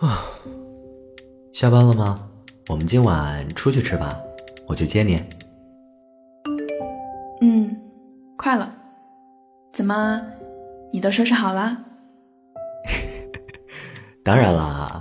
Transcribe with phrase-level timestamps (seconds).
[0.00, 0.24] 啊，
[1.52, 2.26] 下班了吗？
[2.68, 4.18] 我们今晚出去吃吧，
[4.66, 5.22] 我去接你。
[7.42, 7.76] 嗯，
[8.36, 8.72] 快了。
[9.72, 10.20] 怎么，
[10.92, 11.76] 你都收拾好了？
[14.24, 15.00] 当然啦。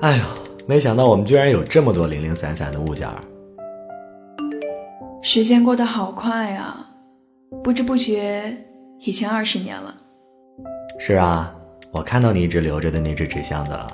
[0.00, 0.24] 哎呦，
[0.66, 3.08] 没想到我们居然有这么多零零散散的物件。
[5.22, 6.88] 时间过得好快啊，
[7.62, 8.56] 不知不觉
[9.00, 9.94] 已经二十年了。
[10.98, 11.54] 是啊，
[11.90, 13.86] 我看到你一直留着的那只纸箱子了。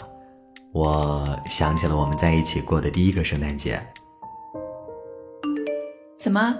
[0.73, 3.79] 我想起了我们在一起过的第一个圣诞节。
[6.19, 6.57] 怎么，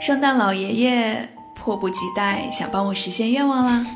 [0.00, 3.84] 圣诞老爷爷迫不及待想帮我实现愿望啦？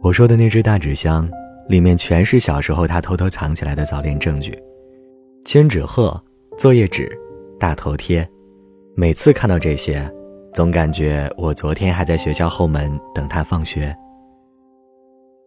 [0.00, 1.28] 我说的那只大纸箱，
[1.68, 4.56] 里面全是小时候他偷偷藏起来的早恋证据：
[5.44, 6.22] 千纸鹤、
[6.56, 7.10] 作业纸、
[7.58, 8.26] 大头贴。
[9.00, 10.12] 每次看到这些，
[10.52, 13.96] 总感觉我昨天还在学校后门等他放学。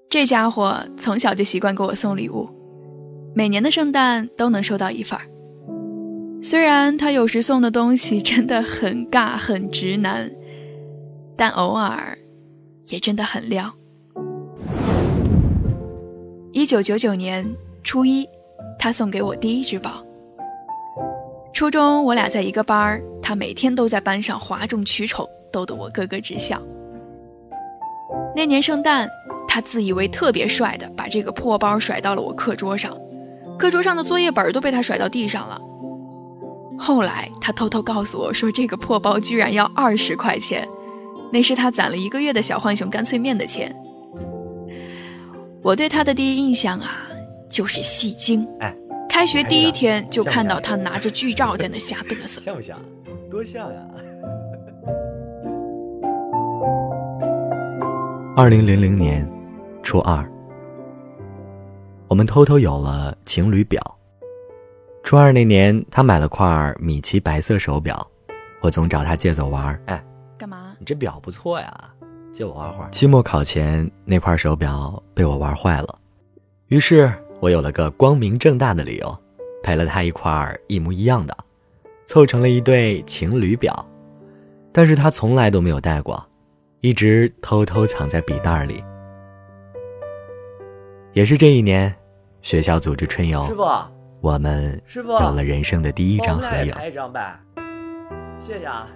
[0.09, 2.49] 这家伙从小就习惯给我送礼物，
[3.35, 5.25] 每年的圣诞都能收到一份儿。
[6.41, 10.31] 虽然他有时送的东西真的很尬、很直男，
[11.35, 12.17] 但偶尔
[12.87, 13.69] 也真的很撩。
[16.53, 17.45] 一九九九年
[17.83, 18.25] 初一，
[18.79, 20.01] 他送给我第一只包。
[21.53, 23.01] 初中我俩在一个班儿。
[23.23, 26.59] 他每天都在班上哗众取宠，逗得我咯咯直笑。
[28.35, 29.07] 那年圣诞，
[29.47, 32.97] 他自以为特别帅的把这个破包甩到了我课桌上，
[33.59, 35.61] 课桌上的作业本都被他甩到地上了。
[36.77, 40.67] 后来他偷偷告诉我说，这个破包居然要二十块钱，
[41.31, 43.73] 那是他攒了一个月的小浣熊干脆面的钱。
[45.61, 47.07] 我对他的第一印象啊，
[47.49, 48.45] 就是戏精。
[48.59, 48.75] 哎，
[49.11, 52.79] 开学第一天就看到他拿着剧照在那瞎嘚瑟，像不像？
[53.29, 53.81] 多像呀！
[58.37, 59.29] 二零零零年
[59.83, 60.25] 初二，
[62.07, 63.81] 我们偷偷有了情侣表。
[65.03, 68.07] 初二那年，他买了块米奇白色手表，
[68.61, 69.77] 我总找他借走玩。
[69.87, 70.01] 哎，
[70.37, 70.73] 干嘛？
[70.79, 71.89] 你这表不错呀，
[72.31, 72.89] 借我玩会儿。
[72.91, 75.99] 期末考前，那块手表被我玩坏了，
[76.67, 79.17] 于是我有了个光明正大的理由，
[79.63, 81.35] 赔了他一块一模一样的。
[82.05, 83.83] 凑成了一对情侣表，
[84.71, 86.23] 但是他从来都没有戴过，
[86.81, 88.83] 一直偷偷藏在笔袋里。
[91.13, 91.93] 也是这一年，
[92.41, 93.63] 学校组织春游，师傅，
[94.19, 96.71] 我们有了人生的第一张合影。
[96.73, 97.39] 拍一张呗，
[98.37, 98.87] 谢谢啊。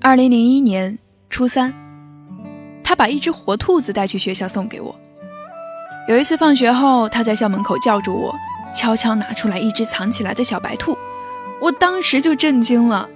[0.00, 0.98] 二零零一年
[1.34, 1.74] 初三，
[2.84, 4.94] 他把一只活兔子带去学校送给我。
[6.06, 8.32] 有一次放学后，他在校门口叫住我，
[8.72, 10.96] 悄悄拿出来一只藏起来的小白兔，
[11.60, 13.08] 我当时就震惊了。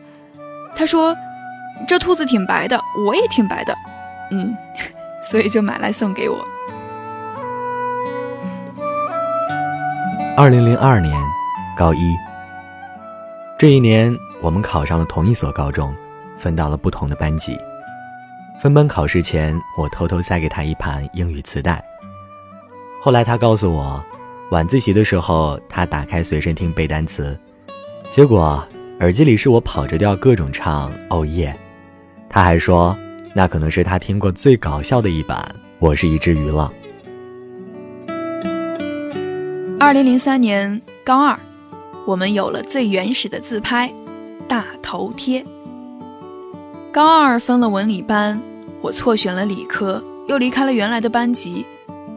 [0.75, 1.17] 他说
[1.87, 3.73] ：“这兔子挺白的，我也挺白的，
[4.33, 4.53] 嗯，
[5.23, 6.45] 所以就买来送给我。”
[10.37, 11.17] 二零零二年，
[11.77, 12.17] 高一。
[13.57, 15.95] 这一年，我们考上了同一所高中，
[16.37, 17.57] 分到了不同的班级。
[18.61, 21.81] 分班考试前，我偷偷塞给他一盘英语磁带。
[23.01, 24.05] 后来他告诉我，
[24.51, 27.39] 晚自习的时候，他打开随身听背单词，
[28.11, 28.67] 结果
[28.99, 31.57] 耳机里是我跑着调各种唱哦耶。
[32.29, 32.99] 他还说，
[33.33, 35.39] 那可能是他听过最搞笑的一版
[35.79, 36.73] 《我是一只鱼》了。
[39.79, 41.39] 二零零三年高二，
[42.05, 43.89] 我们有了最原始的自拍
[44.49, 45.45] 大头贴。
[46.99, 48.43] 高二分了文理班，
[48.81, 51.65] 我错选了理科，又离开了原来的班级。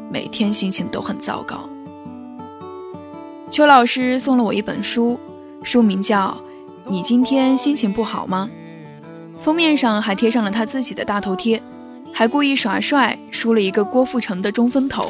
[0.10, 1.70] 每天心情都很糟糕。
[3.52, 5.20] 邱老师送了我一本书，
[5.62, 6.36] 书名叫
[6.90, 8.50] 《你今天心情不好吗》，
[9.40, 11.62] 封面上还贴上了他自己的大头贴，
[12.12, 15.08] 还故意耍帅梳了一个郭富城的中分头。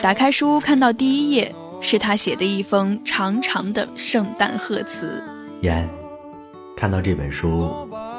[0.00, 5.20] 打开书，看到第一页是他写的一封长长的圣诞贺词。
[5.60, 5.88] 言，
[6.76, 7.68] 看到这本书，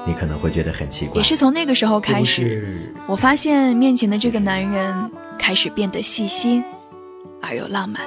[0.06, 1.18] 你可能会觉得很奇怪。
[1.18, 5.12] 也是从那个时候开始，我发现面前的这个男人。
[5.42, 6.62] 开始变得细心
[7.42, 8.06] 而又浪漫。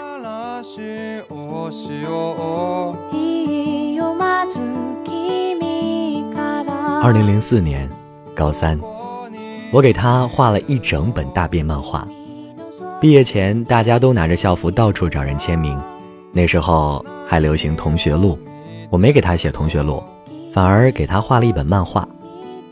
[7.03, 7.89] 二零零四年，
[8.37, 8.79] 高三，
[9.73, 12.07] 我给他画了一整本大便漫画。
[13.01, 15.81] 毕业前，大家都拿着校服到处找人签名，
[16.33, 18.39] 那时候还流行同学录，
[18.91, 20.05] 我没给他写同学录，
[20.53, 22.07] 反而给他画了一本漫画，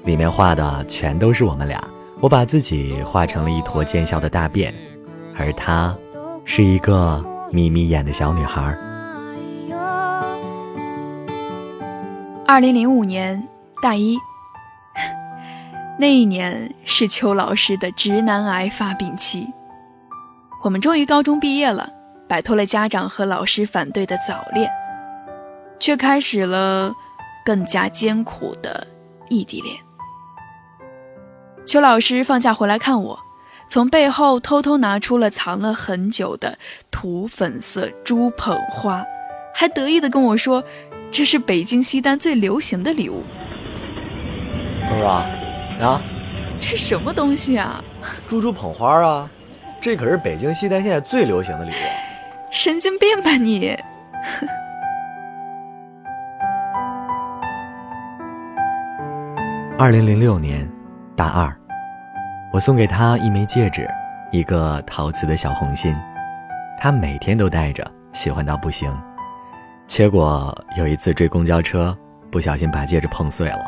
[0.05, 1.83] 里面画的全都是我们俩。
[2.21, 4.75] 我把自己画成了一坨见效的大便，
[5.35, 5.95] 而他，
[6.45, 8.77] 是一个眯眯眼的小女孩。
[12.47, 13.43] 二零零五年
[13.81, 14.19] 大一，
[15.99, 19.47] 那一年是邱老师的直男癌发病期。
[20.63, 21.89] 我们终于高中毕业了，
[22.29, 24.71] 摆脱了家长和老师反对的早恋，
[25.79, 26.93] 却开始了
[27.51, 28.87] 更加艰苦的
[29.29, 29.75] 异地恋。
[31.67, 33.19] 邱老师放假回来看我，
[33.69, 36.57] 从背后偷偷拿出了藏了很久的
[36.93, 39.05] 土粉色猪捧花，
[39.53, 40.63] 还得意的跟我说
[41.11, 43.25] ：“这是北京西单最流行的礼物。”
[44.97, 45.27] 是吧
[45.81, 46.03] 啊，啊，
[46.57, 47.83] 这什么东西啊？
[48.29, 49.29] 猪猪捧花啊，
[49.81, 52.53] 这可是北京西单现在最流行的礼物。
[52.53, 53.77] 神经病吧你！
[59.81, 60.71] 二零零六年，
[61.17, 61.51] 大二。
[62.53, 63.89] 我送给他一枚戒指，
[64.31, 65.97] 一个陶瓷的小红心，
[66.79, 68.95] 他每天都戴着，喜欢到不行。
[69.87, 71.97] 结果有一次追公交车，
[72.31, 73.63] 不小心把戒指碰碎了，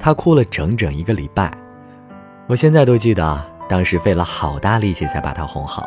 [0.00, 1.52] 他哭了整整一个礼拜。
[2.48, 5.86] 我现在都记得，当时费了好大力气才把他哄好。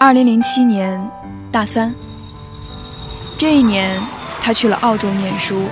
[0.00, 1.00] 二零零七年，
[1.52, 1.94] 大三。
[3.36, 4.02] 这一年，
[4.40, 5.68] 他去了澳洲念书。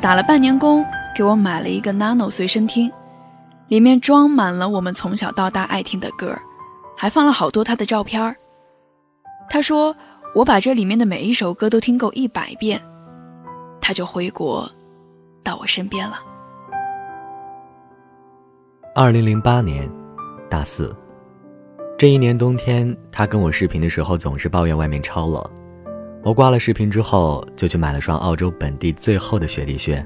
[0.00, 0.84] 打了半年工，
[1.16, 2.92] 给我买了一个 Nano 随身听，
[3.68, 6.36] 里面装满了我们从小到大爱听的歌，
[6.94, 8.36] 还放了好多他的照片
[9.48, 9.96] 他说
[10.34, 12.78] 我把这里面的每一首歌都听够一百遍，
[13.80, 14.70] 他就回国
[15.42, 16.18] 到我身边了。
[18.94, 19.90] 二零零八年，
[20.50, 20.94] 大四，
[21.96, 25.42] 这一年冬天，他跟我视频的时候总是抱怨外面超冷。
[26.24, 30.02] 我挂了视频之后，就去买了双澳洲本地最厚的雪地靴，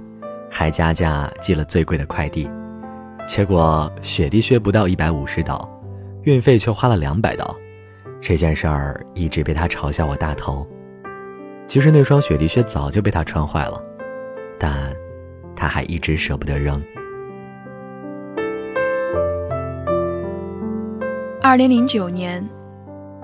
[0.50, 2.50] 还加价寄了最贵的快递。
[3.28, 5.70] 结果雪地靴不到一百五十刀，
[6.24, 7.56] 运费却花了两百刀。
[8.20, 10.66] 这件事儿一直被他嘲笑我大头。
[11.68, 13.80] 其实那双雪地靴早就被他穿坏了，
[14.58, 14.92] 但
[15.54, 16.82] 他还一直舍不得扔。
[21.40, 22.44] 二零零九年，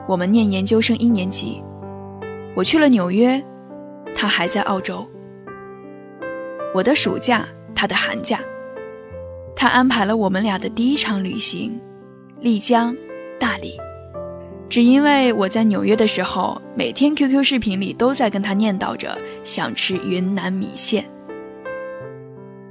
[0.06, 1.60] 我们念研究生一年级。
[2.56, 3.42] 我去了纽约，
[4.14, 5.04] 他还在澳洲。
[6.72, 8.38] 我的暑假，他的寒假，
[9.56, 11.80] 他安排了我们俩的第一场旅行——
[12.40, 12.96] 丽江、
[13.40, 13.76] 大理，
[14.68, 21.04] 只因为我在纽约的时候，每天 QQ 视频里都在跟他念叨着想吃云南米线。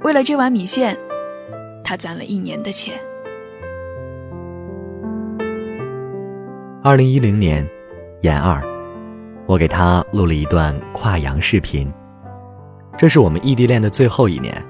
[0.02, 0.96] 为了这碗米线，
[1.84, 2.94] 他攒了一年的钱。
[6.82, 7.66] 二零一零年，
[8.22, 8.73] 研二。
[9.46, 11.92] 我给他录了一段跨洋视频，
[12.96, 14.62] 这是我们异地恋的最后一年，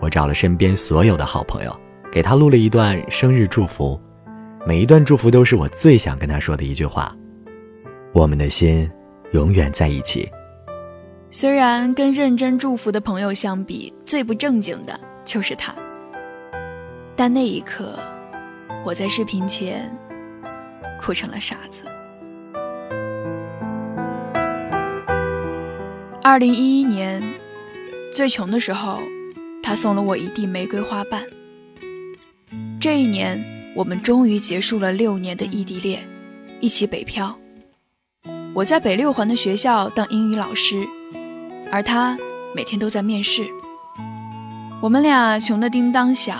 [0.00, 1.74] 我找了身边所有的好朋友，
[2.12, 3.98] 给他录了一段生日祝福，
[4.66, 7.16] 每一段祝福都是我最想跟他说的一句话：
[8.12, 8.90] 我们的心
[9.32, 10.30] 永远在一起。
[11.30, 15.74] 虽然跟认真祝福的朋友相比，最不正经的就是他，
[17.16, 17.98] 但那一刻，
[18.84, 19.90] 我在视频前
[21.00, 21.84] 哭成了傻子。
[26.28, 27.22] 二零一一年，
[28.12, 29.00] 最穷的时候，
[29.62, 31.24] 他送了我一地玫瑰花瓣。
[32.78, 33.42] 这一年，
[33.74, 36.06] 我们终于结束了六年的异地恋，
[36.60, 37.34] 一起北漂。
[38.52, 40.86] 我在北六环的学校当英语老师，
[41.72, 42.18] 而他
[42.54, 43.46] 每天都在面试。
[44.82, 46.38] 我们俩穷得叮当响，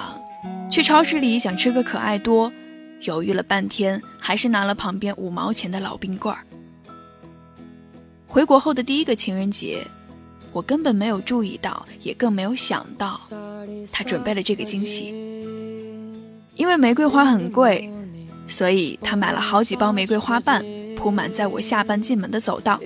[0.70, 2.52] 去超市里想吃个可爱多，
[3.00, 6.44] 犹豫了半天，还是拿了旁边五毛钱的老冰棍儿。
[8.30, 9.82] 回国后的第一个情人节，
[10.52, 13.18] 我根本没有注意到，也更没有想到，
[13.90, 15.14] 他准备了这个惊喜。
[16.54, 17.90] 因为玫瑰花很贵，
[18.46, 20.62] 所以他买了好几包玫瑰花瓣，
[20.94, 22.78] 铺满在我下班进门的走道，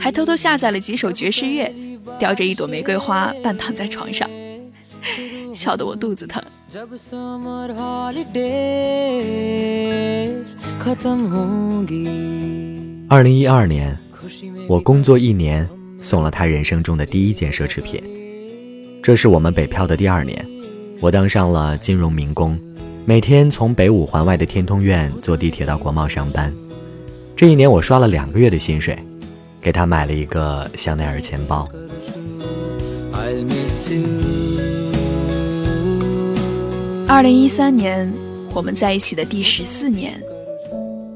[0.00, 1.72] 还偷偷下载了几首爵士乐，
[2.18, 4.28] 叼着一朵玫瑰花半躺在床上，
[5.54, 6.42] 笑得我肚子疼。
[13.08, 13.96] 二零一二年。
[14.68, 15.68] 我工作一年，
[16.00, 18.02] 送了他人生中的第一件奢侈品。
[19.02, 20.46] 这是我们北漂的第二年，
[21.00, 22.58] 我当上了金融民工，
[23.04, 26.54] 每天从北五环外的天通苑坐地铁到国贸上班。
[27.34, 28.98] 这一年我刷了两个月的薪水，
[29.60, 31.66] 给他买了一个香奈儿钱包。
[37.08, 38.12] 二零一三年，
[38.54, 40.22] 我们在一起的第十四年，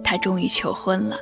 [0.03, 1.17] 他终于求婚了。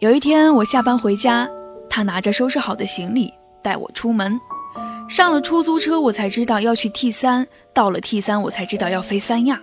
[0.00, 1.48] 有一天，我下班回家，
[1.88, 3.32] 他拿着收拾好的行李
[3.62, 4.38] 带我出门。
[5.08, 9.60] 上了出租车，我才知道要去 T 三；到了 T 三，我才知道要飞三亚。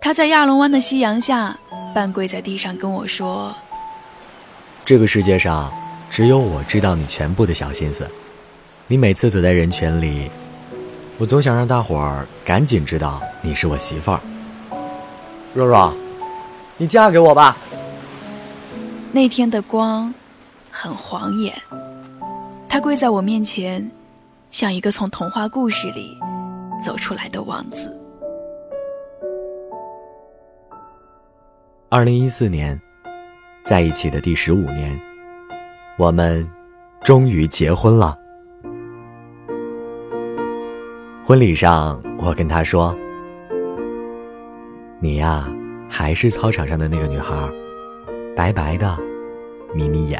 [0.00, 1.56] 他在亚龙湾的夕阳下，
[1.94, 3.54] 半跪在地上跟我说
[4.84, 5.72] ：“这个世界上，
[6.10, 8.10] 只有我知道你全部的小心思。
[8.88, 10.28] 你每次走在人群里，
[11.16, 14.20] 我总想让大伙儿赶紧知道你是我媳妇儿。”
[15.54, 15.94] 若若，
[16.76, 17.56] 你嫁给我吧。
[19.12, 20.14] 那天的光
[20.70, 21.52] 很晃眼，
[22.68, 23.90] 他跪在我面前，
[24.52, 26.16] 像一个从童话故事里
[26.80, 27.98] 走出来的王子。
[31.88, 32.80] 二零一四年，
[33.64, 34.98] 在一起的第十五年，
[35.98, 36.48] 我们
[37.02, 38.16] 终于结婚了。
[41.26, 42.96] 婚礼上，我跟他说
[45.02, 45.48] ：“你呀，
[45.88, 47.36] 还是操场上的那个女孩，
[48.40, 48.98] 白白的，
[49.74, 50.18] 眯眯眼。”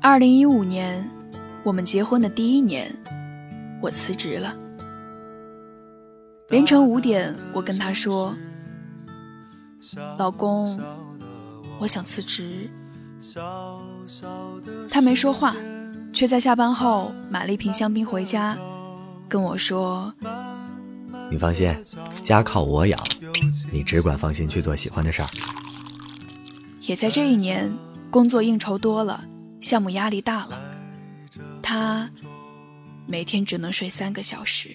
[0.00, 1.10] 二零一五年，
[1.64, 2.96] 我们结婚的第一年，
[3.82, 4.56] 我辞职了。
[6.50, 8.32] 凌晨五点，我跟他说
[10.16, 10.80] ：“老公，
[11.80, 12.70] 我想辞职。”
[14.88, 15.56] 他没说话，
[16.12, 18.56] 却在下班后买了一瓶香槟回家，
[19.28, 20.14] 跟我说
[21.32, 21.74] ：“你放心，
[22.22, 23.00] 家靠我养，
[23.70, 25.28] 你只管放心去做喜欢的事儿。”
[26.82, 27.72] 也在这一年，
[28.10, 29.24] 工作应酬多了，
[29.62, 30.60] 项目压力大了，
[31.62, 32.10] 他
[33.06, 34.68] 每天只能睡三个小时。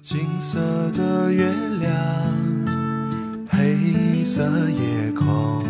[0.00, 0.58] 金色
[0.92, 1.44] 的月
[1.80, 1.92] 亮，
[3.50, 5.62] 黑色夜空。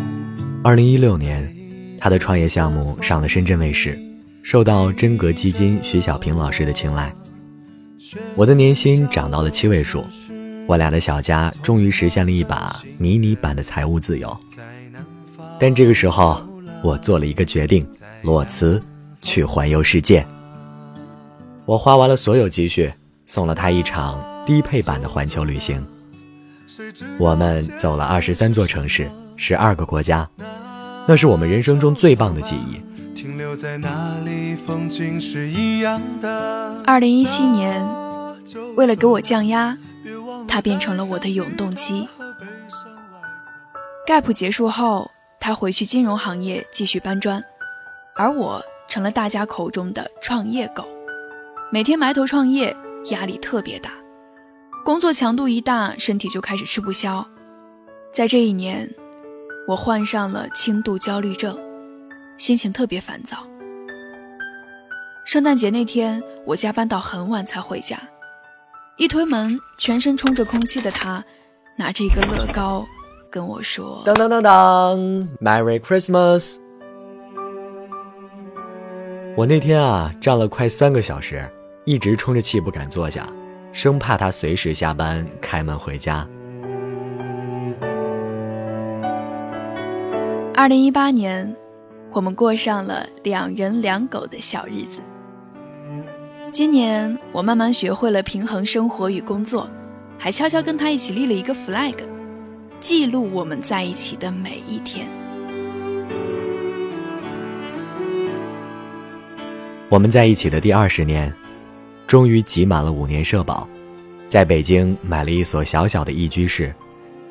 [0.63, 1.53] 二零一六年，
[1.99, 3.99] 他的创业项目上了深圳卫视，
[4.41, 7.13] 受到真格基金徐小平老师的青睐。
[8.35, 10.05] 我的年薪涨到了七位数，
[10.67, 14.37] 我俩的小家终于实现了一把迷你版的财务自由。
[15.59, 16.41] 但这个时候，
[16.83, 17.87] 我做了一个决定，
[18.21, 18.81] 裸辞
[19.21, 20.25] 去环游世界。
[21.65, 22.93] 我花完了所有积蓄。
[23.29, 25.85] 送了他一场低配版的环球旅行，
[27.19, 30.25] 我们走了二十三座城市，十二个国家，
[31.05, 32.79] 那是我们人生中最棒的记忆。
[36.85, 37.85] 二零一七年，
[38.75, 39.77] 为了给我降压，
[40.47, 42.07] 他变成了我的永动机。
[44.07, 47.43] gap 结束后，他回去金融行业继续搬砖，
[48.15, 50.87] 而我成了大家口中的创业狗，
[51.71, 52.75] 每天埋头创业。
[53.11, 53.91] 压力特别大，
[54.83, 57.25] 工作强度一大，身体就开始吃不消。
[58.11, 58.93] 在这一年，
[59.65, 61.57] 我患上了轻度焦虑症，
[62.37, 63.37] 心情特别烦躁。
[65.25, 67.97] 圣诞节那天，我加班到很晚才回家，
[68.97, 71.23] 一推门，全身充着空气的他，
[71.75, 72.85] 拿着一个乐高
[73.29, 74.97] 跟我说：“当当当当
[75.41, 76.57] ，Merry Christmas！”
[79.35, 81.47] 我那天啊，站了快三个小时。
[81.85, 83.25] 一直充着气不敢坐下，
[83.71, 86.27] 生怕他随时下班开门回家。
[90.53, 91.55] 二零一八年，
[92.17, 95.01] 我们过上了两人两狗的小日子。
[96.51, 99.69] 今年我慢慢学会了平衡生活与工作，
[100.17, 101.93] 还悄悄跟他一起立了一个 flag，
[102.79, 105.07] 记录我们在一起的每一天。
[109.89, 111.31] 我们在一起的第二十年。
[112.07, 113.67] 终于集满了五年社保，
[114.27, 116.73] 在北京买了一所小小的一居室，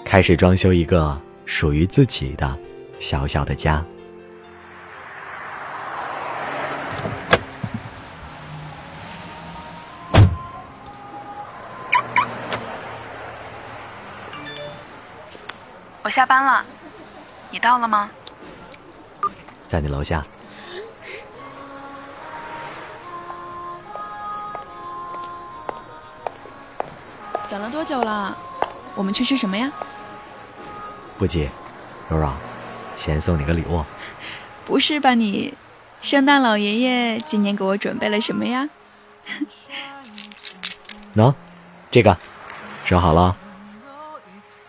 [0.05, 2.57] 开始装修一个属于自己的
[3.01, 3.85] 小小的家。
[16.07, 16.65] 我下班了，
[17.51, 18.09] 你到了吗？
[19.67, 20.25] 在你楼下。
[27.51, 28.39] 等了多久了？
[28.95, 29.69] 我们去吃什么呀？
[31.19, 31.51] 不急，
[32.09, 32.33] 柔柔，
[32.97, 33.85] 先送你个礼物。
[34.65, 35.59] 不是吧你？
[36.03, 38.69] 圣诞老爷爷今年给我准备了什么呀？
[41.17, 41.35] 喏，
[41.91, 42.17] 这个，
[42.85, 43.37] 收好了。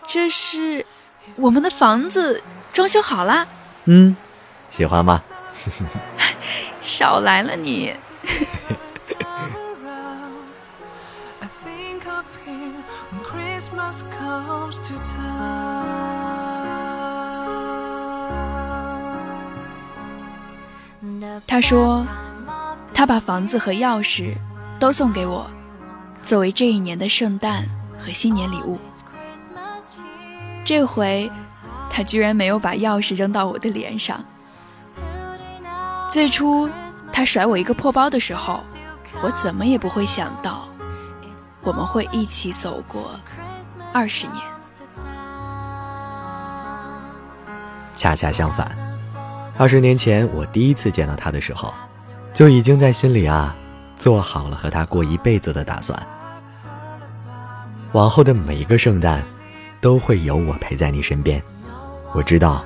[0.07, 0.83] 这是
[1.35, 2.41] 我们的房子
[2.73, 3.45] 装修好啦。
[3.85, 4.15] 嗯，
[4.69, 5.21] 喜欢吗？
[6.81, 7.93] 少来了你。
[21.45, 22.05] 他说
[22.93, 24.33] ：“他把房子和钥匙
[24.79, 25.49] 都送给我，
[26.21, 27.63] 作为这一年的圣诞
[27.97, 28.77] 和新年礼物。
[30.67, 31.31] 这回，
[31.89, 34.21] 他居然没有把钥匙扔到我的脸上。
[36.09, 36.69] 最初，
[37.09, 38.59] 他甩我一个破包的时候，
[39.23, 40.67] 我怎么也不会想到，
[41.63, 43.17] 我们会一起走过
[43.93, 44.43] 二十年。
[47.95, 48.69] 恰恰相反，
[49.57, 51.73] 二十年前我第一次见到他的时候，
[52.33, 53.55] 就已经在心里啊
[53.97, 55.97] 做好了和他过一辈子的打算。
[57.93, 59.23] 往后的每一个圣诞，
[59.81, 61.41] 都会有我陪在你身边。
[62.13, 62.63] 我知道，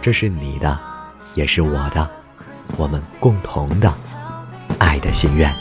[0.00, 0.78] 这是你的，
[1.34, 2.08] 也是我的，
[2.76, 3.92] 我们共同的
[4.78, 5.54] 爱的心愿。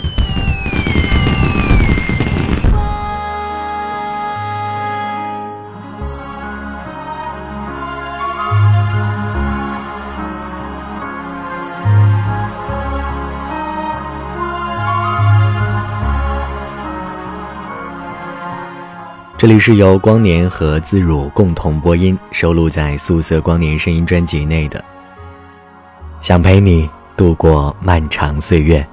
[19.42, 24.86] 这里是由光年和自如共同播音，收录在素色光年声音专辑内的。
[26.22, 28.88] 想陪你度过漫长岁月。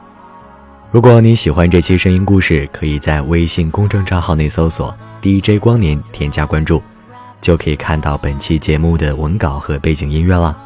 [0.90, 6.83] 如果你喜欢这期声音故事，可以在微信公众账号内搜索 “DJ 光年”，添加关注，
[7.43, 10.57] 就可以看到本期节目的文稿和背景音乐了。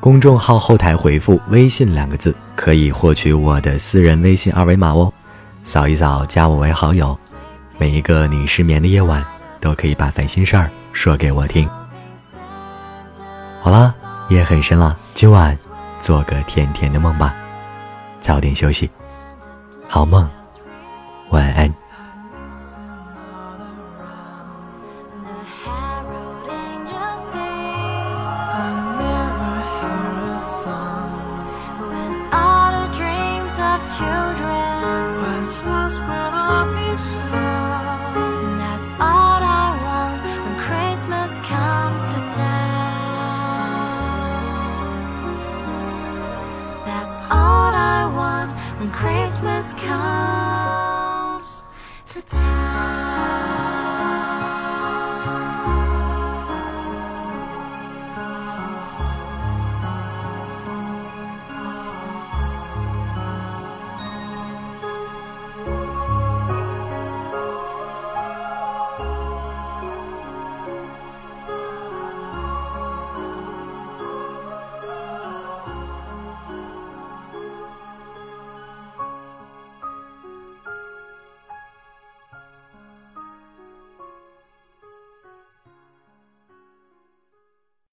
[0.00, 5.12] 公众号后台回复“微信”两个字，可以获取我的私人微信二维码哦。
[5.62, 7.16] 扫一扫，加我为好友。
[7.78, 9.24] 每一个你失眠的夜晚，
[9.60, 11.68] 都可以把烦心事儿说给我听。
[13.60, 13.94] 好了，
[14.28, 15.56] 夜很深了，今晚
[15.98, 17.34] 做个甜甜的梦吧，
[18.22, 18.90] 早点休息，
[19.88, 20.28] 好梦，
[21.30, 21.72] 晚安。